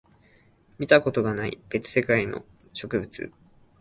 [0.79, 3.31] 見たことがない別世界の植物